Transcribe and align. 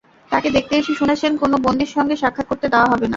তাঁকে 0.31 0.49
দেখতে 0.57 0.73
এসে 0.77 0.93
শুনেছেন 0.99 1.31
কোনো 1.37 1.55
বন্দীর 1.65 1.93
সঙ্গে 1.95 2.15
সাক্ষাৎ 2.15 2.45
করতে 2.49 2.67
দেওয়া 2.73 2.87
হবে 2.91 3.01
না। 3.01 3.09